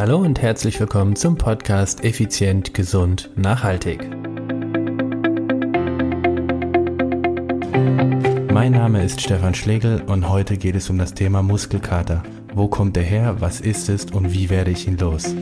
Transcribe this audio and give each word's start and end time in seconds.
Hallo 0.00 0.16
und 0.16 0.40
herzlich 0.40 0.80
willkommen 0.80 1.14
zum 1.14 1.36
Podcast 1.36 2.04
Effizient, 2.04 2.72
Gesund, 2.72 3.28
Nachhaltig. 3.36 4.08
Mein 8.50 8.72
Name 8.72 9.04
ist 9.04 9.20
Stefan 9.20 9.54
Schlegel 9.54 10.00
und 10.06 10.26
heute 10.30 10.56
geht 10.56 10.74
es 10.74 10.88
um 10.88 10.96
das 10.96 11.12
Thema 11.12 11.42
Muskelkater. 11.42 12.22
Wo 12.54 12.66
kommt 12.66 12.96
er 12.96 13.02
her, 13.02 13.42
was 13.42 13.60
ist 13.60 13.90
es 13.90 14.06
und 14.06 14.32
wie 14.32 14.48
werde 14.48 14.70
ich 14.70 14.88
ihn 14.88 14.96
los? 14.96 15.34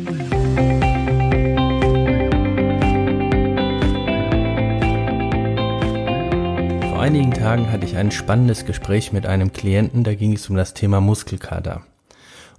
Vor 6.91 7.01
einigen 7.01 7.31
Tagen 7.31 7.71
hatte 7.71 7.87
ich 7.87 7.97
ein 7.97 8.11
spannendes 8.11 8.67
Gespräch 8.67 9.13
mit 9.13 9.25
einem 9.25 9.53
Klienten, 9.53 10.03
da 10.03 10.15
ging 10.15 10.33
es 10.33 10.51
um 10.51 10.57
das 10.57 10.75
Thema 10.75 11.01
Muskelkater. 11.01 11.83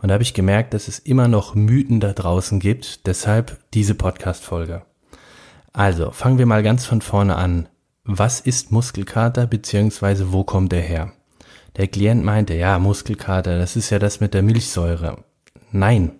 Und 0.02 0.10
da 0.10 0.14
habe 0.14 0.24
ich 0.24 0.34
gemerkt, 0.34 0.74
dass 0.74 0.88
es 0.88 1.00
immer 1.00 1.28
noch 1.28 1.56
Mythen 1.56 2.00
da 2.00 2.14
draußen 2.14 2.60
gibt, 2.60 3.06
deshalb 3.06 3.58
diese 3.74 3.96
Podcast-Folge. 3.96 4.84
Also, 5.74 6.12
fangen 6.12 6.38
wir 6.38 6.46
mal 6.46 6.64
ganz 6.64 6.86
von 6.86 7.02
vorne 7.02 7.36
an. 7.36 7.68
Was 8.04 8.40
ist 8.40 8.72
Muskelkater 8.72 9.46
beziehungsweise 9.46 10.32
wo 10.32 10.44
kommt 10.44 10.74
er 10.74 10.82
her? 10.82 11.12
Der 11.78 11.88
Klient 11.88 12.24
meinte, 12.24 12.56
ja, 12.56 12.80
Muskelkater, 12.80 13.60
das 13.60 13.76
ist 13.76 13.90
ja 13.90 14.00
das 14.00 14.20
mit 14.20 14.34
der 14.34 14.42
Milchsäure. 14.42 15.24
Nein, 15.72 16.12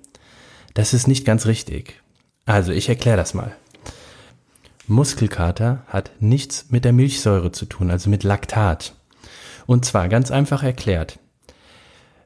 das 0.74 0.94
ist 0.94 1.08
nicht 1.08 1.26
ganz 1.26 1.46
richtig. 1.46 2.02
Also, 2.46 2.72
ich 2.72 2.90
erkläre 2.90 3.18
das 3.18 3.34
mal. 3.34 3.56
Muskelkater 4.88 5.84
hat 5.88 6.12
nichts 6.20 6.66
mit 6.70 6.84
der 6.84 6.94
Milchsäure 6.94 7.52
zu 7.52 7.66
tun, 7.66 7.92
also 7.92 8.10
mit 8.10 8.24
Laktat. 8.24 8.96
Und 9.66 9.86
zwar 9.86 10.10
ganz 10.10 10.32
einfach 10.32 10.64
erklärt. 10.64 11.20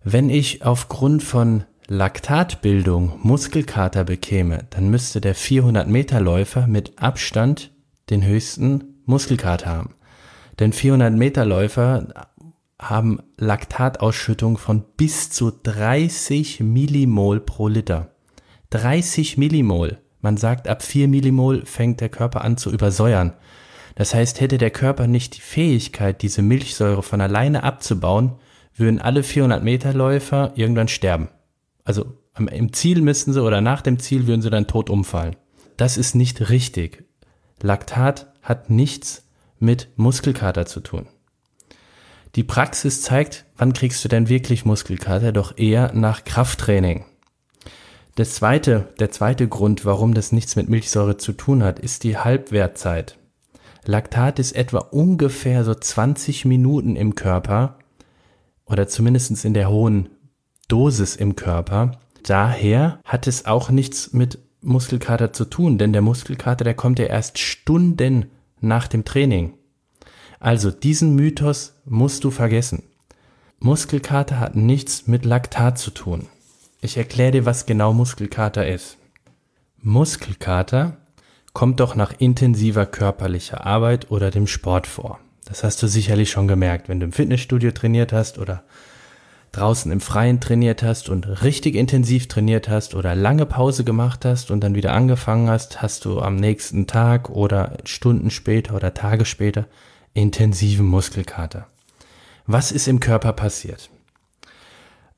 Wenn 0.05 0.29
ich 0.29 0.65
aufgrund 0.65 1.23
von 1.23 1.63
Laktatbildung 1.87 3.19
Muskelkater 3.23 4.03
bekäme, 4.03 4.65
dann 4.69 4.89
müsste 4.89 5.21
der 5.21 5.33
400 5.33 5.87
Meter 5.87 6.19
Läufer 6.19 6.67
mit 6.67 6.99
Abstand 6.99 7.71
den 8.09 8.25
höchsten 8.25 9.01
Muskelkater 9.05 9.69
haben. 9.69 9.95
Denn 10.59 10.73
400 10.73 11.13
Meter 11.13 11.45
Läufer 11.45 12.27
haben 12.81 13.19
Laktatausschüttung 13.37 14.57
von 14.57 14.83
bis 14.97 15.29
zu 15.29 15.51
30 15.51 16.59
Millimol 16.59 17.39
pro 17.39 17.69
Liter. 17.69 18.11
30 18.71 19.37
Millimol. 19.37 19.99
Man 20.19 20.35
sagt, 20.35 20.67
ab 20.67 20.83
4 20.83 21.07
Millimol 21.07 21.65
fängt 21.65 22.01
der 22.01 22.09
Körper 22.09 22.43
an 22.43 22.57
zu 22.57 22.71
übersäuern. 22.71 23.33
Das 23.95 24.13
heißt, 24.13 24.41
hätte 24.41 24.57
der 24.57 24.71
Körper 24.71 25.07
nicht 25.07 25.37
die 25.37 25.41
Fähigkeit, 25.41 26.21
diese 26.21 26.41
Milchsäure 26.41 27.03
von 27.03 27.21
alleine 27.21 27.63
abzubauen, 27.63 28.33
würden 28.75 28.99
alle 28.99 29.23
400 29.23 29.63
Meter 29.63 29.93
Läufer 29.93 30.53
irgendwann 30.55 30.87
sterben. 30.87 31.29
Also 31.83 32.17
im 32.35 32.73
Ziel 32.73 33.01
müssten 33.01 33.33
sie 33.33 33.43
oder 33.43 33.61
nach 33.61 33.81
dem 33.81 33.99
Ziel 33.99 34.27
würden 34.27 34.41
sie 34.41 34.49
dann 34.49 34.67
tot 34.67 34.89
umfallen. 34.89 35.35
Das 35.77 35.97
ist 35.97 36.15
nicht 36.15 36.49
richtig. 36.49 37.03
Laktat 37.61 38.31
hat 38.41 38.69
nichts 38.69 39.27
mit 39.59 39.89
Muskelkater 39.95 40.65
zu 40.65 40.79
tun. 40.79 41.07
Die 42.35 42.43
Praxis 42.43 43.01
zeigt, 43.01 43.45
wann 43.57 43.73
kriegst 43.73 44.03
du 44.03 44.09
denn 44.09 44.27
wirklich 44.27 44.65
Muskelkater, 44.65 45.31
doch 45.31 45.57
eher 45.57 45.93
nach 45.93 46.23
Krafttraining. 46.23 47.05
Das 48.15 48.35
zweite, 48.35 48.89
der 48.99 49.11
zweite 49.11 49.47
Grund, 49.47 49.85
warum 49.85 50.13
das 50.13 50.31
nichts 50.31 50.55
mit 50.55 50.69
Milchsäure 50.69 51.17
zu 51.17 51.33
tun 51.33 51.63
hat, 51.63 51.79
ist 51.79 52.03
die 52.03 52.17
Halbwertzeit. 52.17 53.17
Laktat 53.85 54.39
ist 54.39 54.53
etwa 54.53 54.79
ungefähr 54.79 55.63
so 55.63 55.73
20 55.75 56.45
Minuten 56.45 56.95
im 56.95 57.15
Körper 57.15 57.79
oder 58.73 58.87
zumindest 58.87 59.45
in 59.45 59.53
der 59.53 59.69
hohen 59.69 60.09
Dosis 60.67 61.15
im 61.15 61.35
Körper. 61.35 61.99
Daher 62.23 62.99
hat 63.05 63.27
es 63.27 63.45
auch 63.45 63.69
nichts 63.69 64.13
mit 64.13 64.39
Muskelkater 64.61 65.31
zu 65.31 65.45
tun, 65.45 65.77
denn 65.77 65.93
der 65.93 66.01
Muskelkater, 66.01 66.63
der 66.63 66.73
kommt 66.73 66.97
ja 66.97 67.05
erst 67.05 67.37
Stunden 67.37 68.31
nach 68.61 68.87
dem 68.87 69.05
Training. 69.05 69.53
Also 70.39 70.71
diesen 70.71 71.15
Mythos 71.15 71.75
musst 71.85 72.23
du 72.23 72.31
vergessen. 72.31 72.83
Muskelkater 73.59 74.39
hat 74.39 74.55
nichts 74.55 75.07
mit 75.07 75.23
Laktat 75.23 75.77
zu 75.77 75.91
tun. 75.91 76.27
Ich 76.81 76.97
erkläre 76.97 77.31
dir, 77.31 77.45
was 77.45 77.67
genau 77.67 77.93
Muskelkater 77.93 78.67
ist. 78.67 78.97
Muskelkater 79.77 80.97
kommt 81.53 81.79
doch 81.79 81.95
nach 81.95 82.13
intensiver 82.17 82.87
körperlicher 82.87 83.65
Arbeit 83.65 84.09
oder 84.09 84.31
dem 84.31 84.47
Sport 84.47 84.87
vor. 84.87 85.19
Das 85.45 85.63
hast 85.63 85.81
du 85.83 85.87
sicherlich 85.87 86.31
schon 86.31 86.47
gemerkt, 86.47 86.89
wenn 86.89 86.99
du 86.99 87.05
im 87.05 87.11
Fitnessstudio 87.11 87.71
trainiert 87.71 88.13
hast 88.13 88.37
oder 88.37 88.63
draußen 89.51 89.91
im 89.91 90.01
Freien 90.01 90.39
trainiert 90.39 90.83
hast 90.83 91.09
und 91.09 91.43
richtig 91.43 91.75
intensiv 91.75 92.27
trainiert 92.27 92.69
hast 92.69 92.95
oder 92.95 93.13
lange 93.15 93.45
Pause 93.45 93.83
gemacht 93.83 94.25
hast 94.25 94.51
und 94.51 94.61
dann 94.61 94.75
wieder 94.75 94.93
angefangen 94.93 95.49
hast, 95.49 95.81
hast 95.81 96.05
du 96.05 96.19
am 96.19 96.35
nächsten 96.35 96.87
Tag 96.87 97.29
oder 97.29 97.77
Stunden 97.85 98.31
später 98.31 98.75
oder 98.75 98.93
Tage 98.93 99.25
später 99.25 99.67
intensiven 100.13 100.85
Muskelkater. 100.85 101.67
Was 102.45 102.71
ist 102.71 102.87
im 102.87 102.99
Körper 102.99 103.33
passiert? 103.33 103.89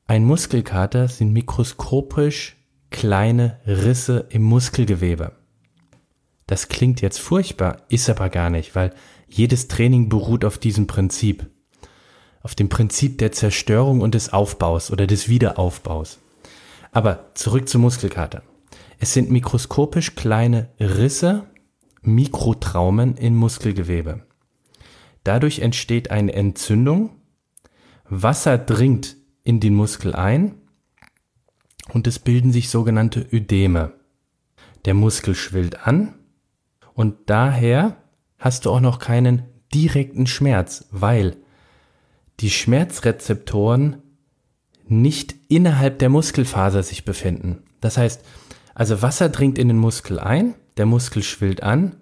Ein 0.07 0.25
Muskelkater 0.25 1.07
sind 1.07 1.31
mikroskopisch 1.31 2.57
kleine 2.91 3.59
Risse 3.65 4.27
im 4.29 4.43
Muskelgewebe. 4.43 5.31
Das 6.45 6.67
klingt 6.67 7.01
jetzt 7.01 7.19
furchtbar, 7.19 7.77
ist 7.89 8.09
aber 8.09 8.29
gar 8.29 8.49
nicht, 8.51 8.75
weil 8.75 8.93
jedes 9.27 9.67
Training 9.67 10.09
beruht 10.09 10.45
auf 10.45 10.57
diesem 10.57 10.87
Prinzip. 10.87 11.47
Auf 12.41 12.55
dem 12.55 12.69
Prinzip 12.69 13.17
der 13.17 13.31
Zerstörung 13.31 14.01
und 14.01 14.15
des 14.15 14.31
Aufbaus 14.31 14.91
oder 14.91 15.07
des 15.07 15.29
Wiederaufbaus. 15.29 16.19
Aber 16.91 17.31
zurück 17.33 17.67
zum 17.67 17.81
Muskelkater. 17.81 18.43
Es 18.99 19.13
sind 19.13 19.31
mikroskopisch 19.31 20.15
kleine 20.15 20.69
Risse, 20.79 21.47
Mikrotraumen 22.01 23.17
in 23.17 23.35
Muskelgewebe. 23.35 24.25
Dadurch 25.23 25.59
entsteht 25.59 26.11
eine 26.11 26.33
Entzündung, 26.33 27.09
Wasser 28.07 28.59
dringt 28.59 29.17
in 29.43 29.59
den 29.59 29.73
Muskel 29.73 30.13
ein 30.15 30.55
und 31.93 32.05
es 32.07 32.19
bilden 32.19 32.51
sich 32.51 32.69
sogenannte 32.69 33.27
Ödeme. 33.31 33.93
Der 34.85 34.93
Muskel 34.93 35.33
schwillt 35.33 35.87
an 35.87 36.13
und 36.93 37.29
daher 37.29 37.97
hast 38.45 38.67
du 38.67 38.71
auch 38.71 38.79
noch 38.79 38.99
keinen 38.99 39.41
direkten 39.73 40.27
Schmerz, 40.27 40.85
weil 40.91 41.35
die 42.41 42.51
Schmerzrezeptoren 42.51 44.03
nicht 44.85 45.33
innerhalb 45.47 45.97
der 45.97 46.09
Muskelfaser 46.09 46.83
sich 46.83 47.05
befinden. 47.05 47.63
Das 47.81 47.97
heißt, 47.97 48.23
also 48.75 49.01
Wasser 49.01 49.29
dringt 49.29 49.57
in 49.57 49.67
den 49.67 49.79
Muskel 49.79 50.19
ein, 50.19 50.53
der 50.77 50.85
Muskel 50.85 51.23
schwillt 51.23 51.63
an 51.63 51.95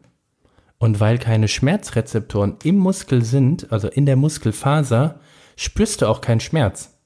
und 0.80 1.00
weil 1.00 1.18
keine 1.18 1.48
Schmerzrezeptoren 1.48 2.58
im 2.66 2.76
Muskel 2.76 3.24
sind, 3.24 3.72
also 3.72 3.88
in 3.88 4.06
der 4.06 4.18
Muskelfaser, 4.18 5.22
spürst 5.56 6.02
du 6.02 6.08
auch 6.08 6.20
keinen 6.20 6.42
Schmerz. 6.42 7.00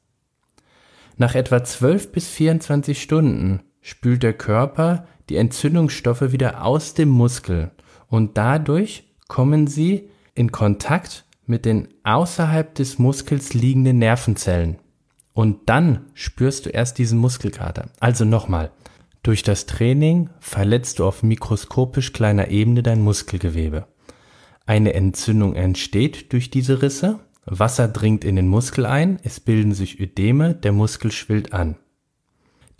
Nach 1.15 1.35
etwa 1.35 1.63
12 1.63 2.11
bis 2.11 2.27
24 2.27 2.99
Stunden 2.99 3.61
spült 3.81 4.23
der 4.23 4.33
Körper 4.33 5.05
die 5.29 5.35
Entzündungsstoffe 5.35 6.31
wieder 6.31 6.65
aus 6.65 6.95
dem 6.95 7.09
Muskel 7.09 7.69
und 8.07 8.35
dadurch 8.39 9.06
kommen 9.27 9.67
sie 9.67 10.09
in 10.35 10.51
Kontakt 10.51 11.25
mit 11.45 11.65
den 11.65 11.87
außerhalb 12.03 12.75
des 12.75 12.99
Muskels 12.99 13.53
liegenden 13.53 13.99
Nervenzellen. 13.99 14.77
Und 15.33 15.69
dann 15.69 16.07
spürst 16.13 16.65
du 16.65 16.69
erst 16.69 16.97
diesen 16.97 17.19
Muskelkater. 17.19 17.89
Also 17.99 18.25
nochmal. 18.25 18.71
Durch 19.23 19.43
das 19.43 19.65
Training 19.65 20.29
verletzt 20.39 20.99
du 20.99 21.05
auf 21.05 21.23
mikroskopisch 21.23 22.13
kleiner 22.13 22.49
Ebene 22.49 22.81
dein 22.83 23.01
Muskelgewebe. 23.01 23.87
Eine 24.65 24.93
Entzündung 24.93 25.55
entsteht 25.55 26.33
durch 26.33 26.49
diese 26.49 26.81
Risse, 26.81 27.19
Wasser 27.45 27.87
dringt 27.87 28.25
in 28.25 28.35
den 28.35 28.47
Muskel 28.47 28.85
ein, 28.85 29.19
es 29.23 29.39
bilden 29.39 29.73
sich 29.73 29.99
Ödeme, 29.99 30.53
der 30.53 30.73
Muskel 30.73 31.11
schwillt 31.11 31.53
an. 31.53 31.77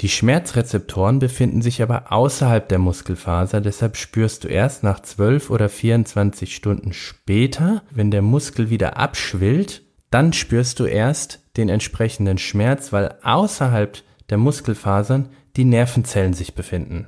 Die 0.02 0.10
Schmerzrezeptoren 0.10 1.18
befinden 1.18 1.64
sich 1.64 1.82
aber 1.82 2.12
außerhalb 2.12 2.70
der 2.70 2.78
Muskelfaser, 2.78 3.62
deshalb 3.62 3.98
spürst 3.98 4.44
du 4.44 4.48
erst 4.48 4.84
nach 4.84 5.00
12 5.00 5.50
oder 5.50 5.70
24 5.70 6.56
Stunden 6.56 6.94
später, 6.94 7.82
wenn 7.90 8.12
der 8.12 8.22
Muskel 8.22 8.70
wieder 8.70 8.98
abschwillt, 8.98 9.82
dann 10.12 10.34
spürst 10.34 10.80
du 10.80 10.86
erst 10.86 11.40
den 11.58 11.68
entsprechenden 11.68 12.38
Schmerz, 12.38 12.94
weil 12.94 13.16
außerhalb 13.24 13.98
der 14.30 14.38
Muskelfasern 14.38 15.30
die 15.56 15.66
Nervenzellen 15.66 16.34
sich 16.34 16.54
befinden. 16.54 17.08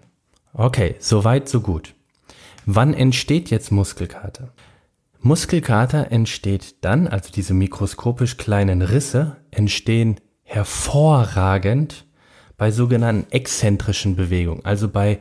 Okay, 0.54 0.96
soweit, 0.98 1.48
so 1.48 1.62
gut. 1.62 1.94
Wann 2.66 2.96
entsteht 2.96 3.52
jetzt 3.52 3.72
Muskelkater? 3.72 4.52
Muskelkater 5.22 6.12
entsteht 6.12 6.84
dann, 6.84 7.08
also 7.08 7.30
diese 7.32 7.54
mikroskopisch 7.54 8.38
kleinen 8.38 8.82
Risse 8.82 9.36
entstehen 9.52 10.20
hervorragend 10.44 12.06
bei 12.60 12.72
sogenannten 12.72 13.32
exzentrischen 13.32 14.16
Bewegungen, 14.16 14.64
also 14.66 14.90
bei, 14.90 15.20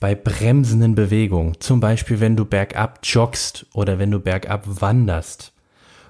bei 0.00 0.16
bremsenden 0.16 0.96
Bewegungen. 0.96 1.60
Zum 1.60 1.78
Beispiel, 1.78 2.18
wenn 2.18 2.34
du 2.34 2.46
bergab 2.46 3.00
joggst 3.04 3.66
oder 3.74 4.00
wenn 4.00 4.10
du 4.10 4.18
bergab 4.18 4.64
wanderst 4.66 5.52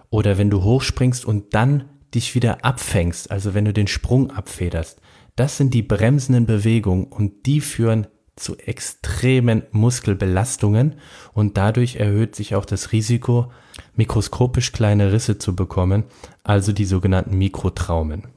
oder 0.09 0.38
wenn 0.38 0.49
du 0.49 0.62
hochspringst 0.62 1.26
und 1.26 1.53
dann 1.53 1.91
dich 2.14 2.35
wieder 2.35 2.64
abfängst, 2.64 3.31
also 3.31 3.55
wenn 3.55 3.64
du 3.64 3.73
den 3.73 3.88
Sprung 3.88 4.31
abfederst. 4.31 5.00
Das 5.35 5.56
sind 5.56 5.75
die 5.75 5.82
bremsenden 5.82 6.47
Bewegungen 6.47 7.06
und 7.06 7.47
die 7.47 7.61
führen 7.61 8.06
zu 8.37 8.56
extremen 8.56 9.64
Muskelbelastungen 9.73 10.94
und 11.32 11.56
dadurch 11.56 11.97
erhöht 11.97 12.37
sich 12.37 12.55
auch 12.55 12.64
das 12.64 12.93
Risiko, 12.93 13.50
mikroskopisch 13.97 14.73
kleine 14.73 15.12
Risse 15.12 15.38
zu 15.38 15.56
bekommen, 15.56 16.05
also 16.44 16.73
die 16.73 16.85
sogenannten 16.85 17.37
Mikrotraumen. 17.37 18.29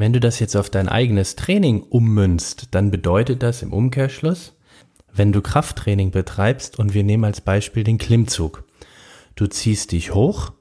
Wenn 0.00 0.14
du 0.14 0.20
das 0.20 0.38
jetzt 0.38 0.56
auf 0.56 0.70
dein 0.70 0.88
eigenes 0.88 1.36
Training 1.36 1.82
ummünzt, 1.82 2.68
dann 2.70 2.90
bedeutet 2.90 3.42
das 3.42 3.60
im 3.60 3.74
Umkehrschluss, 3.74 4.56
wenn 5.12 5.30
du 5.30 5.42
Krafttraining 5.42 6.10
betreibst 6.10 6.78
und 6.78 6.94
wir 6.94 7.04
nehmen 7.04 7.26
als 7.26 7.42
Beispiel 7.42 7.84
den 7.84 7.98
Klimmzug. 7.98 8.64
Du 9.34 9.46
ziehst 9.46 9.92
dich 9.92 10.14
hoch, 10.14 10.54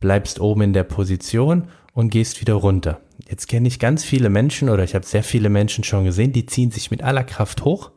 bleibst 0.00 0.40
oben 0.40 0.62
in 0.62 0.72
der 0.72 0.82
Position 0.82 1.68
und 1.92 2.10
gehst 2.10 2.40
wieder 2.40 2.54
runter. 2.54 3.00
Jetzt 3.28 3.46
kenne 3.46 3.68
ich 3.68 3.78
ganz 3.78 4.02
viele 4.02 4.28
Menschen 4.28 4.68
oder 4.68 4.82
ich 4.82 4.96
habe 4.96 5.06
sehr 5.06 5.22
viele 5.22 5.50
Menschen 5.50 5.84
schon 5.84 6.02
gesehen, 6.02 6.32
die 6.32 6.46
ziehen 6.46 6.72
sich 6.72 6.90
mit 6.90 7.04
aller 7.04 7.22
Kraft 7.22 7.64
hoch 7.64 7.92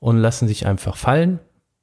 und 0.00 0.16
lassen 0.16 0.48
sich 0.48 0.66
einfach 0.66 0.96
fallen 0.96 1.38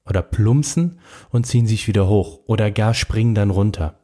oder 0.06 0.22
plumpsen 0.22 1.00
und 1.30 1.48
ziehen 1.48 1.68
sich 1.68 1.88
wieder 1.88 2.10
hoch 2.10 2.42
oder 2.48 2.70
gar 2.70 2.96
springen 2.96 3.34
dann 3.34 3.50
runter. 3.50 4.02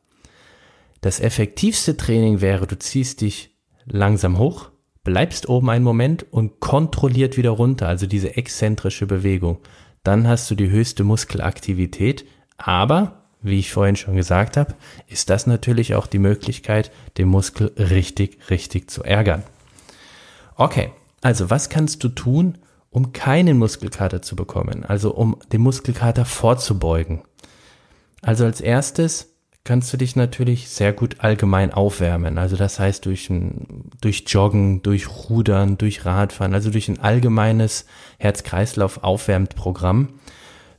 Das 1.02 1.20
effektivste 1.20 1.98
Training 1.98 2.40
wäre, 2.40 2.66
du 2.66 2.80
ziehst 2.80 3.20
dich 3.20 3.57
langsam 3.90 4.38
hoch, 4.38 4.70
bleibst 5.04 5.50
oben 5.50 5.70
einen 5.70 5.84
Moment 5.84 6.26
und 6.32 6.60
kontrolliert 6.60 7.38
wieder 7.38 7.52
runter, 7.52 7.88
also 7.88 8.08
diese 8.08 8.36
exzentrische 8.36 9.08
Bewegung. 9.08 9.60
Dann 10.04 10.28
hast 10.28 10.50
du 10.52 10.56
die 10.56 10.70
höchste 10.70 11.04
Muskelaktivität, 11.04 12.26
aber 12.58 13.24
wie 13.42 13.60
ich 13.60 13.72
vorhin 13.72 13.96
schon 13.96 14.16
gesagt 14.16 14.58
habe, 14.58 14.76
ist 15.08 15.30
das 15.30 15.48
natürlich 15.48 15.96
auch 15.96 16.08
die 16.08 16.20
Möglichkeit, 16.20 16.92
den 17.18 17.28
Muskel 17.28 17.72
richtig, 17.78 18.40
richtig 18.50 18.90
zu 18.90 19.04
ärgern. 19.04 19.44
Okay, 20.56 20.92
also 21.22 21.50
was 21.50 21.70
kannst 21.70 22.04
du 22.04 22.10
tun, 22.10 22.58
um 22.90 23.14
keinen 23.14 23.58
Muskelkater 23.58 24.22
zu 24.22 24.36
bekommen, 24.36 24.84
also 24.84 25.14
um 25.14 25.38
den 25.52 25.62
Muskelkater 25.62 26.26
vorzubeugen? 26.26 27.22
Also 28.22 28.46
als 28.46 28.60
erstes 28.60 29.37
kannst 29.68 29.92
du 29.92 29.98
dich 29.98 30.16
natürlich 30.16 30.70
sehr 30.70 30.94
gut 30.94 31.18
allgemein 31.20 31.74
aufwärmen. 31.74 32.38
Also 32.38 32.56
das 32.56 32.80
heißt 32.80 33.06
durch, 33.06 33.30
ein, 33.30 33.84
durch 34.00 34.24
Joggen, 34.26 34.82
durch 34.82 35.10
Rudern, 35.30 35.78
durch 35.78 36.06
Radfahren, 36.06 36.54
also 36.54 36.72
durch 36.72 36.88
ein 36.88 37.02
allgemeines 37.02 37.86
Herz-Kreislauf-Aufwärmprogramm 38.18 40.14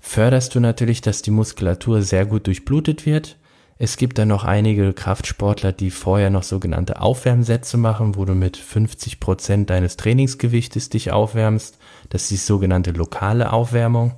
förderst 0.00 0.54
du 0.54 0.60
natürlich, 0.60 1.02
dass 1.02 1.20
die 1.20 1.30
Muskulatur 1.30 2.00
sehr 2.00 2.24
gut 2.24 2.46
durchblutet 2.46 3.04
wird. 3.04 3.36
Es 3.76 3.98
gibt 3.98 4.16
dann 4.16 4.28
noch 4.28 4.44
einige 4.44 4.94
Kraftsportler, 4.94 5.72
die 5.72 5.90
vorher 5.90 6.30
noch 6.30 6.42
sogenannte 6.42 7.02
Aufwärmsätze 7.02 7.76
machen, 7.76 8.16
wo 8.16 8.24
du 8.24 8.34
mit 8.34 8.56
50 8.56 9.20
Prozent 9.20 9.68
deines 9.68 9.98
Trainingsgewichtes 9.98 10.88
dich 10.88 11.12
aufwärmst. 11.12 11.76
Das 12.08 12.22
ist 12.22 12.30
die 12.30 12.36
sogenannte 12.36 12.92
lokale 12.92 13.52
Aufwärmung. 13.52 14.14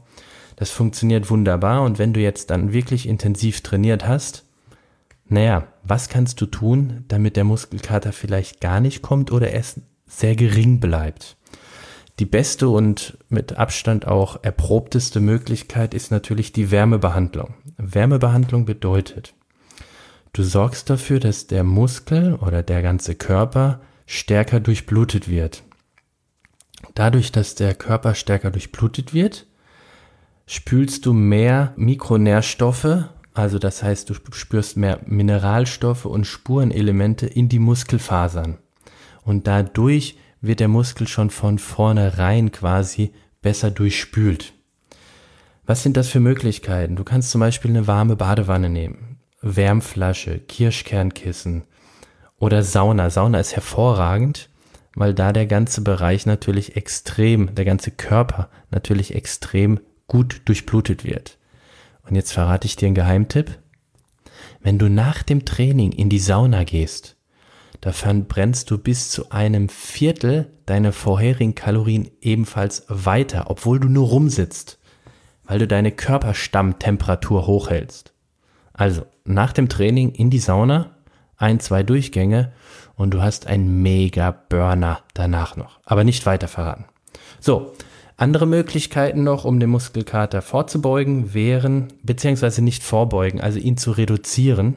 Das 0.54 0.70
funktioniert 0.70 1.28
wunderbar 1.28 1.82
und 1.82 1.98
wenn 1.98 2.12
du 2.12 2.20
jetzt 2.20 2.50
dann 2.50 2.72
wirklich 2.72 3.08
intensiv 3.08 3.62
trainiert 3.62 4.06
hast, 4.06 4.44
naja, 5.30 5.68
was 5.84 6.08
kannst 6.08 6.40
du 6.40 6.46
tun, 6.46 7.04
damit 7.08 7.36
der 7.36 7.44
Muskelkater 7.44 8.12
vielleicht 8.12 8.60
gar 8.60 8.80
nicht 8.80 9.00
kommt 9.00 9.30
oder 9.30 9.54
es 9.54 9.80
sehr 10.06 10.34
gering 10.34 10.80
bleibt? 10.80 11.36
Die 12.18 12.26
beste 12.26 12.68
und 12.68 13.16
mit 13.28 13.56
Abstand 13.56 14.06
auch 14.06 14.42
erprobteste 14.42 15.20
Möglichkeit 15.20 15.94
ist 15.94 16.10
natürlich 16.10 16.52
die 16.52 16.70
Wärmebehandlung. 16.70 17.54
Wärmebehandlung 17.78 18.66
bedeutet, 18.66 19.34
du 20.32 20.42
sorgst 20.42 20.90
dafür, 20.90 21.20
dass 21.20 21.46
der 21.46 21.64
Muskel 21.64 22.34
oder 22.34 22.62
der 22.62 22.82
ganze 22.82 23.14
Körper 23.14 23.80
stärker 24.06 24.58
durchblutet 24.60 25.28
wird. 25.28 25.62
Dadurch, 26.94 27.30
dass 27.30 27.54
der 27.54 27.74
Körper 27.74 28.14
stärker 28.14 28.50
durchblutet 28.50 29.14
wird, 29.14 29.46
spülst 30.46 31.06
du 31.06 31.12
mehr 31.12 31.72
Mikronährstoffe 31.76 33.04
also 33.34 33.58
das 33.58 33.82
heißt, 33.82 34.10
du 34.10 34.14
spürst 34.32 34.76
mehr 34.76 35.00
Mineralstoffe 35.06 36.04
und 36.04 36.26
Spurenelemente 36.26 37.26
in 37.26 37.48
die 37.48 37.58
Muskelfasern. 37.58 38.58
Und 39.22 39.46
dadurch 39.46 40.16
wird 40.40 40.60
der 40.60 40.68
Muskel 40.68 41.06
schon 41.06 41.30
von 41.30 41.58
vornherein 41.58 42.50
quasi 42.50 43.12
besser 43.42 43.70
durchspült. 43.70 44.52
Was 45.66 45.82
sind 45.82 45.96
das 45.96 46.08
für 46.08 46.20
Möglichkeiten? 46.20 46.96
Du 46.96 47.04
kannst 47.04 47.30
zum 47.30 47.40
Beispiel 47.40 47.70
eine 47.70 47.86
warme 47.86 48.16
Badewanne 48.16 48.68
nehmen, 48.68 49.20
Wärmflasche, 49.40 50.38
Kirschkernkissen 50.38 51.64
oder 52.38 52.62
Sauna. 52.62 53.10
Sauna 53.10 53.38
ist 53.38 53.54
hervorragend, 53.54 54.48
weil 54.94 55.14
da 55.14 55.32
der 55.32 55.46
ganze 55.46 55.82
Bereich 55.82 56.26
natürlich 56.26 56.76
extrem, 56.76 57.54
der 57.54 57.64
ganze 57.64 57.92
Körper 57.92 58.48
natürlich 58.70 59.14
extrem 59.14 59.78
gut 60.08 60.42
durchblutet 60.46 61.04
wird. 61.04 61.38
Und 62.10 62.16
jetzt 62.16 62.32
verrate 62.32 62.66
ich 62.66 62.74
dir 62.74 62.86
einen 62.86 62.96
Geheimtipp. 62.96 63.58
Wenn 64.60 64.78
du 64.78 64.90
nach 64.90 65.22
dem 65.22 65.44
Training 65.44 65.92
in 65.92 66.08
die 66.08 66.18
Sauna 66.18 66.64
gehst, 66.64 67.16
da 67.80 67.92
verbrennst 67.92 68.70
du 68.70 68.78
bis 68.78 69.10
zu 69.10 69.30
einem 69.30 69.68
Viertel 69.68 70.52
deiner 70.66 70.92
vorherigen 70.92 71.54
Kalorien 71.54 72.10
ebenfalls 72.20 72.84
weiter, 72.88 73.44
obwohl 73.48 73.78
du 73.78 73.88
nur 73.88 74.08
rumsitzt, 74.08 74.80
weil 75.44 75.60
du 75.60 75.68
deine 75.68 75.92
Körperstammtemperatur 75.92 77.46
hochhältst. 77.46 78.12
Also 78.72 79.02
nach 79.24 79.52
dem 79.52 79.68
Training 79.68 80.10
in 80.10 80.30
die 80.30 80.40
Sauna, 80.40 80.96
ein, 81.36 81.60
zwei 81.60 81.84
Durchgänge 81.84 82.52
und 82.96 83.12
du 83.12 83.22
hast 83.22 83.46
einen 83.46 83.82
mega 83.82 84.32
Burner 84.32 85.04
danach 85.14 85.56
noch. 85.56 85.78
Aber 85.84 86.02
nicht 86.02 86.26
weiter 86.26 86.48
verraten. 86.48 86.86
So, 87.38 87.72
andere 88.20 88.46
Möglichkeiten 88.46 89.24
noch, 89.24 89.46
um 89.46 89.60
den 89.60 89.70
Muskelkater 89.70 90.42
vorzubeugen, 90.42 91.32
wären, 91.32 91.88
beziehungsweise 92.02 92.62
nicht 92.62 92.82
vorbeugen, 92.82 93.40
also 93.40 93.58
ihn 93.58 93.78
zu 93.78 93.92
reduzieren, 93.92 94.76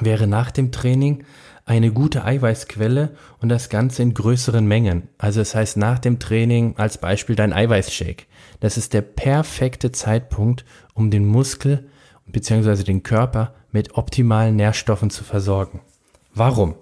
wäre 0.00 0.26
nach 0.26 0.50
dem 0.50 0.72
Training 0.72 1.24
eine 1.66 1.92
gute 1.92 2.24
Eiweißquelle 2.24 3.14
und 3.40 3.50
das 3.50 3.68
Ganze 3.68 4.02
in 4.02 4.14
größeren 4.14 4.66
Mengen. 4.66 5.08
Also 5.18 5.40
das 5.40 5.54
heißt 5.54 5.76
nach 5.76 5.98
dem 5.98 6.18
Training 6.18 6.74
als 6.78 6.98
Beispiel 6.98 7.36
dein 7.36 7.52
Eiweißshake. 7.52 8.24
Das 8.60 8.78
ist 8.78 8.94
der 8.94 9.02
perfekte 9.02 9.92
Zeitpunkt, 9.92 10.64
um 10.94 11.10
den 11.10 11.26
Muskel 11.26 11.86
beziehungsweise 12.24 12.84
den 12.84 13.02
Körper 13.02 13.54
mit 13.72 13.94
optimalen 13.94 14.56
Nährstoffen 14.56 15.10
zu 15.10 15.22
versorgen. 15.22 15.80
Warum? 16.34 16.76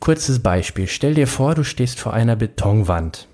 Kurzes 0.00 0.40
Beispiel. 0.40 0.88
Stell 0.88 1.14
dir 1.14 1.28
vor, 1.28 1.54
du 1.54 1.62
stehst 1.62 2.00
vor 2.00 2.12
einer 2.12 2.34
Betonwand 2.34 3.27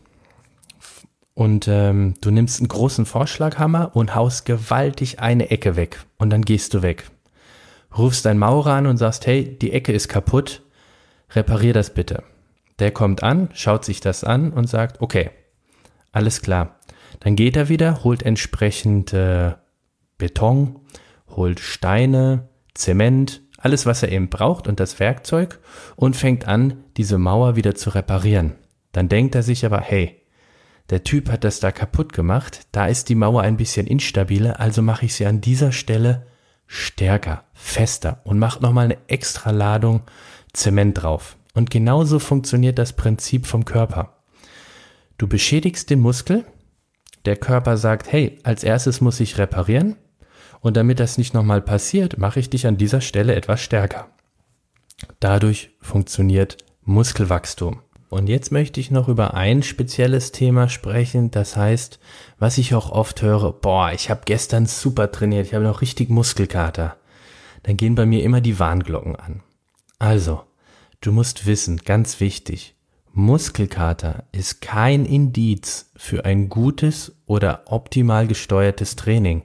und 1.35 1.67
ähm, 1.69 2.15
du 2.21 2.31
nimmst 2.31 2.61
einen 2.61 2.69
großen 2.69 3.07
Vorschlaghammer 3.07 3.91
und 3.95 4.15
haust 4.15 4.47
gewaltig 4.47 5.19
eine 5.19 5.51
Ecke 5.51 5.77
weg 5.77 6.05
und 6.17 6.31
dann 6.31 6.43
gehst 6.43 6.75
du 6.75 6.83
weg. 6.83 7.11
Rufst 7.97 8.25
deinen 8.25 8.39
Maurer 8.39 8.75
an 8.75 8.87
und 8.87 8.97
sagst, 8.97 9.27
hey, 9.27 9.57
die 9.59 9.73
Ecke 9.73 9.93
ist 9.93 10.09
kaputt, 10.09 10.63
reparier 11.31 11.73
das 11.73 11.93
bitte. 11.93 12.23
Der 12.79 12.91
kommt 12.91 13.23
an, 13.23 13.51
schaut 13.53 13.85
sich 13.85 14.01
das 14.01 14.25
an 14.25 14.53
und 14.53 14.69
sagt, 14.69 15.01
okay, 15.01 15.31
alles 16.13 16.43
klar. 16.43 16.81
Dann 17.21 17.37
geht 17.37 17.57
er 17.57 17.69
wieder, 17.69 18.03
holt 18.05 18.23
entsprechend 18.23 19.13
äh, 19.13 19.53
Beton, 20.19 20.81
holt 21.29 21.61
Steine, 21.61 22.49
Zement, 22.75 23.43
alles, 23.59 23.87
was 23.87 24.03
er 24.03 24.13
eben 24.13 24.29
braucht 24.29 24.69
und 24.69 24.79
das 24.81 25.01
Werkzeug 25.01 25.59
und 25.97 26.17
fängt 26.17 26.47
an, 26.47 26.85
diese 26.97 27.19
Mauer 27.19 27.57
wieder 27.57 27.75
zu 27.75 27.91
reparieren. 27.91 28.53
Dann 28.93 29.09
denkt 29.09 29.35
er 29.35 29.43
sich 29.43 29.65
aber, 29.65 29.81
hey, 29.81 30.21
der 30.91 31.03
Typ 31.03 31.31
hat 31.31 31.45
das 31.45 31.61
da 31.61 31.73
kaputt 31.73 32.13
gemacht, 32.13 32.67
da 32.73 32.87
ist 32.87 33.09
die 33.09 33.15
Mauer 33.15 33.43
ein 33.43 33.57
bisschen 33.57 33.87
instabiler, 33.87 34.61
also 34.61 34.83
mache 34.83 35.07
ich 35.07 35.15
sie 35.15 35.27
an 35.27 35.41
dieser 35.41 35.73
Stelle 35.73 36.27
stärker, 36.67 37.45
fester 37.55 38.21
und 38.25 38.39
mache 38.39 38.63
nochmal 38.63 38.87
eine 38.87 38.99
extra 39.09 39.51
Ladung 39.51 40.03
Zement 40.53 41.03
drauf. 41.03 41.37
Und 41.55 41.71
genauso 41.71 42.19
funktioniert 42.19 42.79
das 42.79 42.95
Prinzip 42.95 43.47
vom 43.47 43.65
Körper. 43.65 44.23
Du 45.19 45.27
beschädigst 45.27 45.89
den 45.91 46.01
Muskel, 46.01 46.45
der 47.25 47.37
Körper 47.37 47.77
sagt, 47.77 48.11
hey, 48.13 48.39
als 48.43 48.65
erstes 48.65 49.01
muss 49.01 49.21
ich 49.21 49.39
reparieren 49.39 49.97
und 50.61 50.77
damit 50.77 51.01
das 51.01 51.17
nicht 51.17 51.33
nochmal 51.33 51.63
passiert, 51.63 52.19
mache 52.19 52.41
ich 52.41 52.51
dich 52.51 52.67
an 52.67 52.77
dieser 52.77 53.01
Stelle 53.01 53.35
etwas 53.35 53.61
stärker. 53.61 54.09
Dadurch 55.21 55.71
funktioniert 55.81 56.59
Muskelwachstum. 56.83 57.81
Und 58.15 58.29
jetzt 58.29 58.53
möchte 58.53 58.79
ich 58.79 58.93
noch 58.93 59.09
über 59.09 59.35
ein 59.35 59.65
spezielles 59.65 60.31
Thema 60.31 60.69
sprechen, 60.69 61.33
das 61.33 61.57
heißt, 61.57 61.99
was 62.39 62.59
ich 62.59 62.73
auch 62.73 62.93
oft 62.93 63.23
höre, 63.23 63.53
boah, 63.53 63.91
ich 63.93 64.09
habe 64.09 64.21
gestern 64.25 64.67
super 64.67 65.11
trainiert, 65.11 65.49
ich 65.49 65.55
habe 65.55 65.65
noch 65.65 65.81
richtig 65.81 66.11
Muskelkater. 66.11 66.97
Dann 67.65 67.77
gehen 67.77 67.97
bei 67.97 68.07
mir 68.07 68.23
immer 68.23 68.41
die 68.41 68.61
Warnglocken 68.61 69.17
an. 69.17 69.43
Also, 69.99 70.45
du 71.01 71.11
musst 71.11 71.45
wissen, 71.45 71.79
ganz 71.79 72.21
wichtig, 72.21 72.77
Muskelkater 73.13 74.23
ist 74.31 74.61
kein 74.61 75.07
Indiz 75.07 75.91
für 75.97 76.25
ein 76.25 76.49
gutes 76.49 77.17
oder 77.27 77.65
optimal 77.67 78.29
gesteuertes 78.29 78.95
Training. 78.95 79.43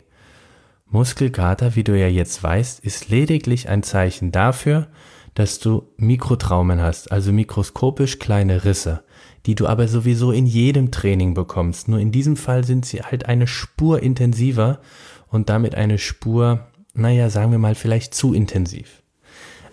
Muskelkater, 0.85 1.75
wie 1.75 1.83
du 1.83 1.97
ja 1.97 2.07
jetzt 2.07 2.43
weißt, 2.43 2.81
ist 2.81 3.09
lediglich 3.09 3.67
ein 3.67 3.81
Zeichen 3.81 4.31
dafür, 4.31 4.89
dass 5.39 5.57
du 5.57 5.87
Mikrotraumen 5.95 6.81
hast, 6.81 7.13
also 7.13 7.31
mikroskopisch 7.31 8.19
kleine 8.19 8.65
Risse, 8.65 9.05
die 9.45 9.55
du 9.55 9.67
aber 9.67 9.87
sowieso 9.87 10.33
in 10.33 10.45
jedem 10.45 10.91
Training 10.91 11.33
bekommst. 11.33 11.87
Nur 11.87 11.99
in 11.99 12.11
diesem 12.11 12.35
Fall 12.35 12.65
sind 12.65 12.85
sie 12.85 13.03
halt 13.03 13.27
eine 13.27 13.47
Spur 13.47 14.03
intensiver 14.03 14.81
und 15.29 15.47
damit 15.47 15.75
eine 15.75 15.97
Spur, 15.97 16.67
naja, 16.93 17.29
sagen 17.29 17.53
wir 17.53 17.57
mal, 17.57 17.75
vielleicht 17.75 18.13
zu 18.13 18.33
intensiv. 18.33 19.01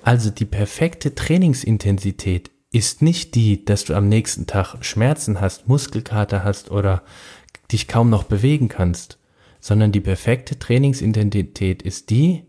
Also 0.04 0.30
die 0.30 0.44
perfekte 0.44 1.16
Trainingsintensität 1.16 2.52
ist 2.70 3.02
nicht 3.02 3.34
die, 3.34 3.64
dass 3.64 3.84
du 3.84 3.94
am 3.94 4.08
nächsten 4.08 4.46
Tag 4.46 4.76
Schmerzen 4.84 5.40
hast, 5.40 5.66
Muskelkater 5.66 6.44
hast 6.44 6.70
oder 6.70 7.02
dich 7.72 7.88
kaum 7.88 8.08
noch 8.08 8.22
bewegen 8.22 8.68
kannst, 8.68 9.18
sondern 9.58 9.90
die 9.90 10.00
perfekte 10.00 10.60
Trainingsintensität 10.60 11.82
ist 11.82 12.10
die, 12.10 12.44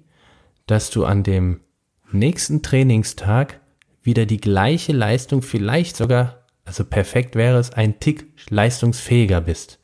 dass 0.67 0.91
du 0.91 1.03
an 1.03 1.23
dem 1.23 1.61
nächsten 2.11 2.61
Trainingstag 2.61 3.59
wieder 4.01 4.25
die 4.25 4.39
gleiche 4.39 4.93
Leistung, 4.93 5.41
vielleicht 5.41 5.97
sogar, 5.97 6.45
also 6.65 6.85
perfekt 6.85 7.35
wäre 7.35 7.57
es, 7.57 7.71
ein 7.71 7.99
Tick 7.99 8.27
leistungsfähiger 8.49 9.41
bist. 9.41 9.79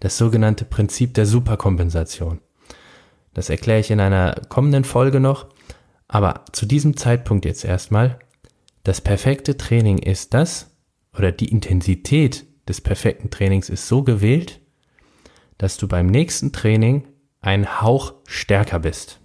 Das 0.00 0.18
sogenannte 0.18 0.64
Prinzip 0.64 1.14
der 1.14 1.26
Superkompensation. 1.26 2.40
Das 3.32 3.48
erkläre 3.50 3.80
ich 3.80 3.90
in 3.90 4.00
einer 4.00 4.34
kommenden 4.48 4.84
Folge 4.84 5.20
noch, 5.20 5.46
aber 6.08 6.44
zu 6.52 6.66
diesem 6.66 6.96
Zeitpunkt 6.96 7.44
jetzt 7.44 7.64
erstmal, 7.64 8.18
das 8.82 9.00
perfekte 9.00 9.56
Training 9.56 9.98
ist 9.98 10.34
das, 10.34 10.70
oder 11.16 11.32
die 11.32 11.50
Intensität 11.50 12.44
des 12.68 12.80
perfekten 12.80 13.30
Trainings 13.30 13.68
ist 13.68 13.88
so 13.88 14.02
gewählt, 14.02 14.60
dass 15.58 15.76
du 15.76 15.88
beim 15.88 16.06
nächsten 16.06 16.52
Training 16.52 17.06
ein 17.40 17.80
Hauch 17.80 18.14
stärker 18.26 18.80
bist. 18.80 19.20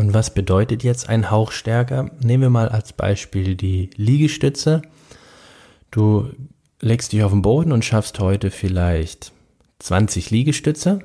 Und 0.00 0.14
was 0.14 0.32
bedeutet 0.32 0.82
jetzt 0.82 1.10
ein 1.10 1.30
Hauch 1.30 1.52
stärker? 1.52 2.10
Nehmen 2.22 2.44
wir 2.44 2.48
mal 2.48 2.70
als 2.70 2.94
Beispiel 2.94 3.54
die 3.54 3.90
Liegestütze. 3.96 4.80
Du 5.90 6.30
legst 6.80 7.12
dich 7.12 7.22
auf 7.22 7.32
den 7.32 7.42
Boden 7.42 7.70
und 7.70 7.84
schaffst 7.84 8.18
heute 8.18 8.50
vielleicht 8.50 9.32
20 9.80 10.30
Liegestütze, 10.30 11.00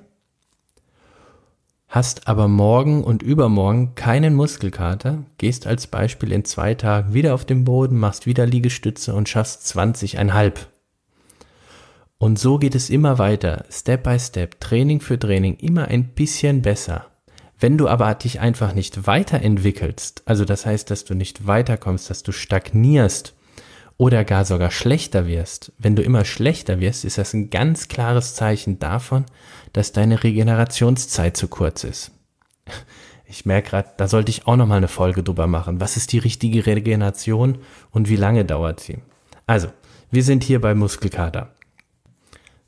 hast 1.90 2.30
aber 2.30 2.48
morgen 2.48 3.04
und 3.04 3.22
übermorgen 3.22 3.96
keinen 3.96 4.34
Muskelkater, 4.34 5.26
gehst 5.40 5.68
als 5.68 5.88
Beispiel 5.88 6.32
in 6.32 6.46
zwei 6.46 6.74
Tagen 6.74 7.14
wieder 7.14 7.34
auf 7.34 7.44
den 7.44 7.66
Boden, 7.66 8.00
machst 8.00 8.26
wieder 8.26 8.46
Liegestütze 8.46 9.14
und 9.14 9.28
schaffst 9.28 9.78
20,5. 9.78 10.68
Und 12.18 12.40
so 12.40 12.60
geht 12.60 12.76
es 12.76 12.90
immer 12.90 13.18
weiter, 13.18 13.66
Step 13.70 14.04
by 14.04 14.18
Step, 14.18 14.62
Training 14.62 15.02
für 15.02 15.20
Training, 15.20 15.56
immer 15.56 15.90
ein 15.90 16.14
bisschen 16.14 16.62
besser. 16.62 17.08
Wenn 17.60 17.78
du 17.78 17.88
aber 17.88 18.14
dich 18.16 18.40
einfach 18.40 18.74
nicht 18.74 19.08
weiterentwickelst, 19.08 20.24
also 20.26 20.44
das 20.44 20.66
heißt, 20.66 20.92
dass 20.92 21.06
du 21.06 21.14
nicht 21.14 21.48
weiterkommst, 21.48 22.10
dass 22.10 22.24
du 22.24 22.32
stagnierst 22.32 23.34
oder 23.98 24.26
gar 24.26 24.44
sogar 24.44 24.72
schlechter 24.72 25.26
wirst, 25.26 25.72
wenn 25.78 25.96
du 25.96 26.02
immer 26.02 26.26
schlechter 26.26 26.82
wirst, 26.82 27.06
ist 27.06 27.18
das 27.18 27.34
ein 27.34 27.50
ganz 27.50 27.88
klares 27.88 28.36
Zeichen 28.36 28.80
davon, 28.80 29.26
dass 29.72 29.94
deine 29.94 30.24
Regenerationszeit 30.24 31.38
zu 31.38 31.48
kurz 31.48 31.84
ist. 31.84 32.12
Ich 33.28 33.46
merke 33.46 33.72
gerade, 33.72 33.90
da 33.98 34.08
sollte 34.08 34.30
ich 34.30 34.48
auch 34.48 34.56
nochmal 34.56 34.78
eine 34.78 34.88
Folge 34.88 35.24
drüber 35.24 35.48
machen. 35.48 35.82
Was 35.82 35.98
ist 35.98 36.12
die 36.12 36.20
richtige 36.20 36.66
Regeneration 36.66 37.58
und 37.90 38.08
wie 38.08 38.18
lange 38.18 38.46
dauert 38.46 38.80
sie? 38.80 39.00
Also, 39.48 39.70
wir 40.12 40.24
sind 40.24 40.44
hier 40.44 40.62
bei 40.62 40.76
Muskelkater. 40.76 41.54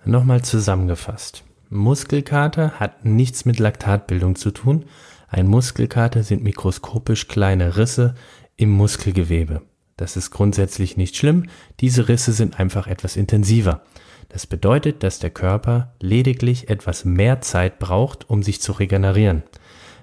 Nochmal 0.03 0.41
zusammengefasst. 0.41 1.43
Muskelkater 1.69 2.79
hat 2.79 3.05
nichts 3.05 3.45
mit 3.45 3.59
Laktatbildung 3.59 4.35
zu 4.35 4.51
tun. 4.51 4.85
Ein 5.27 5.47
Muskelkater 5.47 6.23
sind 6.23 6.43
mikroskopisch 6.43 7.27
kleine 7.27 7.77
Risse 7.77 8.15
im 8.55 8.69
Muskelgewebe. 8.69 9.61
Das 9.97 10.15
ist 10.15 10.31
grundsätzlich 10.31 10.95
nicht 10.95 11.17
schlimm. 11.17 11.47
Diese 11.79 12.07
Risse 12.07 12.31
sind 12.31 12.59
einfach 12.59 12.87
etwas 12.87 13.15
intensiver. 13.17 13.81
Das 14.29 14.45
bedeutet, 14.45 15.03
dass 15.03 15.19
der 15.19 15.29
Körper 15.29 15.95
lediglich 15.99 16.69
etwas 16.69 17.05
mehr 17.05 17.41
Zeit 17.41 17.79
braucht, 17.79 18.29
um 18.29 18.43
sich 18.43 18.61
zu 18.61 18.73
regenerieren. 18.73 19.43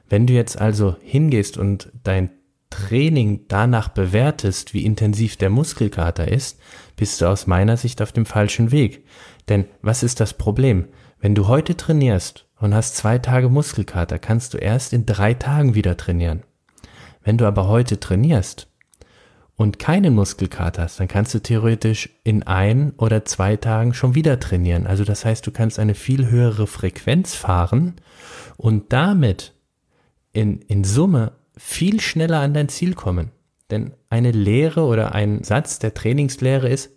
Wenn 0.09 0.27
du 0.27 0.33
jetzt 0.33 0.61
also 0.61 0.97
hingehst 1.01 1.57
und 1.57 1.91
dein 2.03 2.31
Training 2.71 3.43
danach 3.49 3.89
bewertest, 3.89 4.75
wie 4.75 4.85
intensiv 4.85 5.37
der 5.37 5.51
Muskelkater 5.51 6.27
ist, 6.27 6.59
bist 6.97 7.21
du 7.21 7.27
aus 7.27 7.47
meiner 7.47 7.77
Sicht 7.77 8.03
auf 8.03 8.11
dem 8.13 8.27
falschen 8.27 8.73
Weg. 8.73 9.05
Denn 9.49 9.67
was 9.81 10.03
ist 10.03 10.21
das 10.21 10.35
Problem? 10.35 10.89
Wenn 11.25 11.35
du 11.35 11.49
heute 11.49 11.75
trainierst 11.75 12.45
und 12.61 12.75
hast 12.75 12.97
zwei 12.97 13.17
Tage 13.17 13.49
Muskelkater, 13.49 14.19
kannst 14.19 14.53
du 14.53 14.59
erst 14.59 14.93
in 14.93 15.07
drei 15.07 15.33
Tagen 15.33 15.75
wieder 15.75 15.97
trainieren. 15.97 16.43
Wenn 17.23 17.39
du 17.39 17.47
aber 17.47 17.67
heute 17.67 17.99
trainierst 17.99 18.69
und 19.57 19.79
keinen 19.79 20.15
Muskelkater 20.15 20.83
hast, 20.83 21.01
dann 21.01 21.09
kannst 21.09 21.33
du 21.33 21.39
theoretisch 21.39 22.11
in 22.25 22.43
ein 22.43 22.93
oder 22.99 23.25
zwei 23.25 23.57
Tagen 23.57 23.95
schon 23.95 24.15
wieder 24.15 24.39
trainieren. 24.39 24.87
Also 24.87 25.05
das 25.05 25.25
heißt, 25.25 25.47
du 25.47 25.51
kannst 25.51 25.79
eine 25.79 25.95
viel 25.95 26.29
höhere 26.29 26.67
Frequenz 26.67 27.35
fahren 27.35 27.95
und 28.59 28.93
damit 28.93 29.55
in, 30.35 30.61
in 30.61 30.85
Summe 30.85 31.33
viel 31.57 32.03
schneller 32.03 32.41
an 32.41 32.53
dein 32.53 32.69
Ziel 32.69 32.93
kommen. 32.93 33.31
Denn 33.71 33.95
eine 34.11 34.31
Lehre 34.31 34.83
oder 34.83 35.15
ein 35.15 35.43
Satz 35.43 35.79
der 35.79 35.95
Trainingslehre 35.95 36.69
ist 36.69 36.91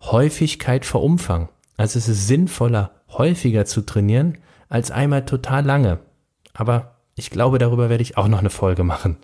Häufigkeit 0.00 0.86
vor 0.86 1.02
Umfang. 1.02 1.48
Also 1.76 1.98
es 1.98 2.06
ist 2.06 2.28
sinnvoller, 2.28 2.92
häufiger 3.18 3.64
zu 3.64 3.82
trainieren, 3.82 4.38
als 4.68 4.90
einmal 4.90 5.24
total 5.24 5.64
lange. 5.64 6.00
Aber 6.52 6.96
ich 7.16 7.30
glaube, 7.30 7.58
darüber 7.58 7.88
werde 7.88 8.02
ich 8.02 8.16
auch 8.16 8.28
noch 8.28 8.40
eine 8.40 8.50
Folge 8.50 8.84
machen. 8.84 9.16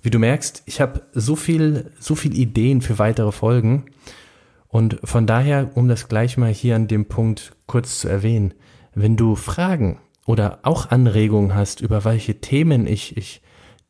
Wie 0.00 0.10
du 0.10 0.18
merkst, 0.18 0.62
ich 0.66 0.80
habe 0.80 1.02
so 1.12 1.34
viel, 1.34 1.90
so 1.98 2.14
viel 2.14 2.36
Ideen 2.36 2.80
für 2.80 2.98
weitere 2.98 3.32
Folgen. 3.32 3.86
Und 4.68 4.98
von 5.02 5.26
daher, 5.26 5.70
um 5.74 5.88
das 5.88 6.08
gleich 6.08 6.36
mal 6.36 6.52
hier 6.52 6.76
an 6.76 6.86
dem 6.86 7.06
Punkt 7.06 7.56
kurz 7.66 8.00
zu 8.00 8.08
erwähnen, 8.08 8.54
wenn 8.94 9.16
du 9.16 9.34
Fragen 9.34 10.00
oder 10.26 10.60
auch 10.62 10.90
Anregungen 10.90 11.54
hast, 11.54 11.80
über 11.80 12.04
welche 12.04 12.40
Themen 12.40 12.86
ich, 12.86 13.16
ich 13.16 13.42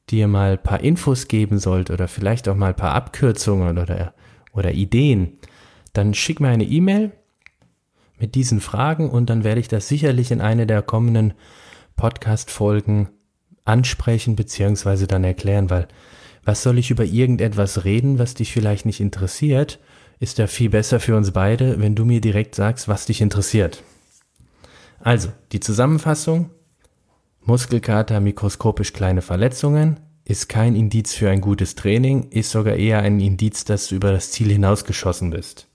dir 0.08 0.28
mal 0.28 0.52
ein 0.52 0.62
paar 0.62 0.80
Infos 0.80 1.28
geben 1.28 1.58
sollte 1.58 1.92
oder 1.92 2.08
vielleicht 2.08 2.49
auch 2.49 2.54
mal 2.54 2.68
ein 2.68 2.76
paar 2.76 2.94
Abkürzungen 2.94 3.78
oder, 3.78 4.14
oder 4.52 4.73
Ideen, 4.73 5.38
dann 5.92 6.14
schick 6.14 6.40
mir 6.40 6.49
eine 6.49 6.64
E-Mail 6.64 7.12
mit 8.18 8.34
diesen 8.34 8.60
Fragen 8.60 9.10
und 9.10 9.30
dann 9.30 9.44
werde 9.44 9.60
ich 9.60 9.68
das 9.68 9.88
sicherlich 9.88 10.30
in 10.30 10.40
einer 10.40 10.66
der 10.66 10.82
kommenden 10.82 11.34
Podcast-Folgen 11.96 13.08
ansprechen 13.64 14.37
beziehungsweise 14.37 15.06
dann 15.06 15.25
erklären, 15.25 15.70
weil 15.70 15.88
was 16.44 16.62
soll 16.62 16.78
ich 16.78 16.90
über 16.90 17.04
irgendetwas 17.04 17.84
reden, 17.84 18.18
was 18.18 18.34
dich 18.34 18.52
vielleicht 18.52 18.87
nicht 18.87 19.00
interessiert, 19.00 19.78
ist 20.18 20.38
ja 20.38 20.46
viel 20.46 20.70
besser 20.70 20.98
für 20.98 21.16
uns 21.16 21.32
beide, 21.32 21.80
wenn 21.80 21.94
du 21.94 22.04
mir 22.04 22.20
direkt 22.20 22.54
sagst, 22.54 22.88
was 22.88 23.06
dich 23.06 23.20
interessiert. 23.20 23.82
Also, 25.00 25.28
die 25.52 25.60
Zusammenfassung. 25.60 26.50
Muskelkater, 27.42 28.20
mikroskopisch 28.20 28.92
kleine 28.92 29.22
Verletzungen, 29.22 30.00
ist 30.25 30.48
kein 30.48 30.75
Indiz 30.75 31.14
für 31.14 31.30
ein 31.30 31.40
gutes 31.40 31.75
Training, 31.75 32.30
ist 32.30 32.50
sogar 32.50 32.75
eher 32.75 33.00
ein 33.00 33.20
Indiz, 33.20 33.64
dass 33.64 33.88
du 33.88 33.94
über 33.94 34.12
das 34.12 34.32
Ziel 34.32 34.50
hinausgeschossen 34.50 35.30
bist. 35.30 35.67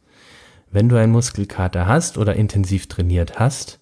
Wenn 0.74 0.90
du 0.90 0.98
einen 0.98 1.12
Muskelkater 1.12 1.86
hast 1.86 2.18
oder 2.18 2.36
intensiv 2.36 2.88
trainiert 2.88 3.40
hast, 3.40 3.80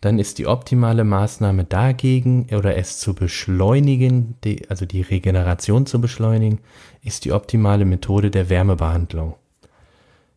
dann 0.00 0.20
ist 0.20 0.38
die 0.38 0.46
optimale 0.46 1.02
Maßnahme 1.02 1.64
dagegen 1.64 2.46
oder 2.54 2.76
es 2.76 3.00
zu 3.00 3.12
beschleunigen, 3.12 4.36
die, 4.44 4.70
also 4.70 4.86
die 4.86 5.02
Regeneration 5.02 5.84
zu 5.84 6.00
beschleunigen, 6.00 6.60
ist 7.02 7.24
die 7.24 7.32
optimale 7.32 7.84
Methode 7.84 8.30
der 8.30 8.48
Wärmebehandlung. 8.48 9.34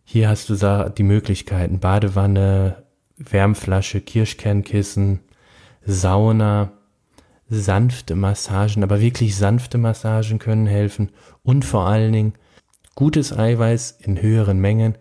Hier 0.03 0.27
hast 0.27 0.49
du 0.49 0.89
die 0.89 1.03
Möglichkeiten 1.03 1.79
Badewanne, 1.79 2.81
Wärmflasche, 3.17 4.01
Kirschkernkissen, 4.01 5.19
Sauna, 5.85 6.71
sanfte 7.47 8.15
Massagen, 8.15 8.81
aber 8.81 9.01
wirklich 9.01 9.35
sanfte 9.35 9.77
Massagen 9.77 10.39
können 10.39 10.65
helfen 10.65 11.11
und 11.43 11.63
vor 11.63 11.85
allen 11.85 12.11
Dingen 12.11 12.33
gutes 12.95 13.37
Eiweiß 13.37 13.99
in 13.99 14.19
höheren 14.19 14.57
Mengen 14.57 14.95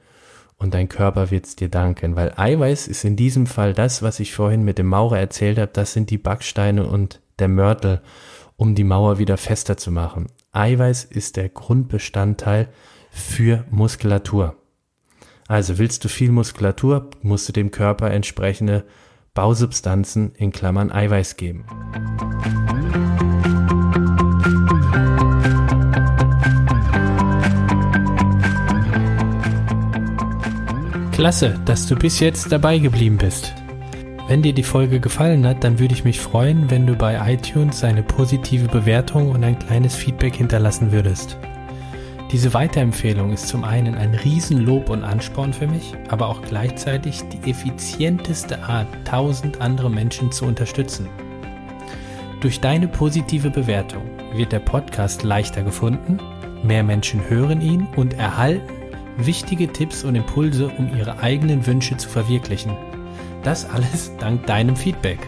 und 0.60 0.74
dein 0.74 0.88
Körper 0.88 1.30
wird's 1.30 1.56
dir 1.56 1.70
danken, 1.70 2.16
weil 2.16 2.34
Eiweiß 2.36 2.86
ist 2.86 3.04
in 3.04 3.16
diesem 3.16 3.46
Fall 3.46 3.72
das, 3.72 4.02
was 4.02 4.20
ich 4.20 4.34
vorhin 4.34 4.62
mit 4.62 4.78
dem 4.78 4.86
Maurer 4.86 5.18
erzählt 5.18 5.58
habe, 5.58 5.72
das 5.72 5.94
sind 5.94 6.10
die 6.10 6.18
Backsteine 6.18 6.86
und 6.86 7.20
der 7.38 7.48
Mörtel, 7.48 8.02
um 8.56 8.74
die 8.74 8.84
Mauer 8.84 9.18
wieder 9.18 9.38
fester 9.38 9.78
zu 9.78 9.90
machen. 9.90 10.26
Eiweiß 10.52 11.04
ist 11.04 11.36
der 11.36 11.48
Grundbestandteil 11.48 12.68
für 13.10 13.64
Muskulatur. 13.70 14.54
Also 15.48 15.78
willst 15.78 16.04
du 16.04 16.08
viel 16.08 16.30
Muskulatur, 16.30 17.08
musst 17.22 17.48
du 17.48 17.52
dem 17.52 17.70
Körper 17.70 18.10
entsprechende 18.10 18.84
Bausubstanzen 19.32 20.32
in 20.34 20.52
Klammern 20.52 20.92
Eiweiß 20.92 21.36
geben. 21.36 21.64
Klasse, 31.20 31.60
dass 31.66 31.86
du 31.86 31.96
bis 31.96 32.18
jetzt 32.18 32.50
dabei 32.50 32.78
geblieben 32.78 33.18
bist. 33.18 33.52
Wenn 34.26 34.40
dir 34.40 34.54
die 34.54 34.62
Folge 34.62 35.00
gefallen 35.00 35.46
hat, 35.46 35.62
dann 35.62 35.78
würde 35.78 35.92
ich 35.92 36.02
mich 36.02 36.18
freuen, 36.18 36.70
wenn 36.70 36.86
du 36.86 36.94
bei 36.94 37.34
iTunes 37.34 37.84
eine 37.84 38.02
positive 38.02 38.68
Bewertung 38.68 39.28
und 39.28 39.44
ein 39.44 39.58
kleines 39.58 39.94
Feedback 39.94 40.36
hinterlassen 40.36 40.92
würdest. 40.92 41.36
Diese 42.32 42.54
Weiterempfehlung 42.54 43.34
ist 43.34 43.48
zum 43.48 43.64
einen 43.64 43.96
ein 43.96 44.14
Riesenlob 44.14 44.88
und 44.88 45.04
Ansporn 45.04 45.52
für 45.52 45.66
mich, 45.66 45.92
aber 46.08 46.26
auch 46.26 46.40
gleichzeitig 46.40 47.20
die 47.28 47.50
effizienteste 47.50 48.62
Art, 48.62 48.88
tausend 49.04 49.60
andere 49.60 49.90
Menschen 49.90 50.32
zu 50.32 50.46
unterstützen. 50.46 51.06
Durch 52.40 52.60
deine 52.60 52.88
positive 52.88 53.50
Bewertung 53.50 54.04
wird 54.32 54.52
der 54.52 54.60
Podcast 54.60 55.22
leichter 55.22 55.62
gefunden, 55.64 56.18
mehr 56.62 56.82
Menschen 56.82 57.28
hören 57.28 57.60
ihn 57.60 57.86
und 57.94 58.14
erhalten 58.14 58.79
wichtige 59.16 59.72
Tipps 59.72 60.04
und 60.04 60.14
Impulse, 60.14 60.70
um 60.78 60.96
ihre 60.96 61.18
eigenen 61.20 61.66
Wünsche 61.66 61.96
zu 61.96 62.08
verwirklichen. 62.08 62.76
Das 63.42 63.68
alles 63.68 64.12
dank 64.18 64.46
deinem 64.46 64.76
Feedback. 64.76 65.18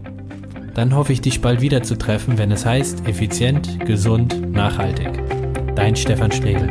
dann 0.77 0.95
hoffe 0.95 1.11
ich 1.11 1.21
dich 1.21 1.41
bald 1.41 1.61
wieder 1.61 1.81
zu 1.81 1.97
treffen, 1.97 2.37
wenn 2.37 2.51
es 2.51 2.63
heißt 2.63 3.07
effizient, 3.07 3.83
gesund, 3.87 4.51
nachhaltig. 4.51 5.09
Dein 5.75 5.95
Stefan 5.95 6.31
Schlegel. 6.31 6.69